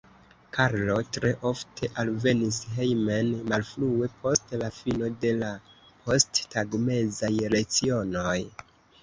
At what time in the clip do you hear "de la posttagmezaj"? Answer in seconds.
5.27-7.33